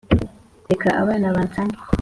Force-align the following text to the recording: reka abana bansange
reka 0.69 0.87
abana 1.01 1.27
bansange 1.35 1.79